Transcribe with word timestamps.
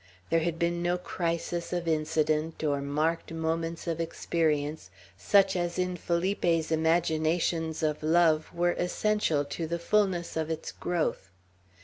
There 0.31 0.39
had 0.39 0.57
been 0.57 0.81
no 0.81 0.97
crisis 0.97 1.71
of 1.71 1.87
incident, 1.87 2.63
or 2.63 2.81
marked 2.81 3.31
moments 3.31 3.85
of 3.85 4.01
experience 4.01 4.89
such 5.15 5.55
as 5.55 5.77
in 5.77 5.95
Felipe's 5.95 6.71
imaginations 6.71 7.83
of 7.83 8.01
love 8.01 8.51
were 8.51 8.71
essential 8.71 9.45
to 9.45 9.67
the 9.67 9.77
fulness 9.77 10.35
of 10.35 10.49
its 10.49 10.71
growth. 10.71 11.29